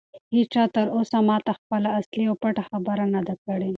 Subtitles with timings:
[0.35, 3.69] هیچا تر اوسه ماته خپله اصلي او پټه خبره نه ده کړې.